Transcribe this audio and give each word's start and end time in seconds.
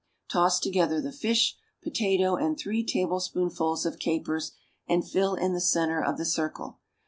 Toss 0.31 0.59
together 0.59 0.99
the 0.99 1.11
fish, 1.11 1.55
potato 1.83 2.35
and 2.35 2.57
three 2.57 2.83
tablespoonfuls 2.83 3.85
of 3.85 3.99
capers, 3.99 4.53
and 4.87 5.07
fill 5.07 5.35
in 5.35 5.53
the 5.53 5.61
centre 5.61 6.03
of 6.03 6.17
the 6.17 6.25
circle. 6.25 6.79